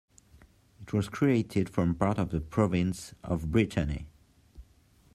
[0.81, 4.07] It was created from part of the province of Brittany.